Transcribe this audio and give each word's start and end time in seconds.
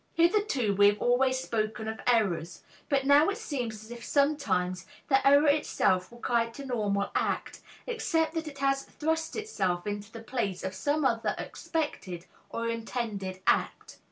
Hitherto 0.15 0.73
we 0.75 0.87
have 0.87 0.97
always 0.99 1.39
spoken 1.39 1.87
of 1.87 1.99
errors, 2.07 2.63
but 2.89 3.05
now 3.05 3.29
it 3.29 3.37
seems 3.37 3.83
as 3.83 3.91
if 3.91 4.03
sometimes 4.03 4.87
the 5.09 5.27
error 5.27 5.45
itself 5.47 6.11
were 6.11 6.17
quite 6.17 6.57
a 6.57 6.65
normal 6.65 7.11
act, 7.13 7.59
except 7.85 8.33
that 8.33 8.47
it 8.47 8.57
has 8.57 8.81
thrust 8.83 9.35
itself 9.35 9.85
into 9.85 10.11
the 10.11 10.23
place 10.23 10.63
of 10.63 10.73
some 10.73 11.05
other 11.05 11.35
expected 11.37 12.25
or 12.49 12.67
intended 12.67 13.41
act. 13.45 13.99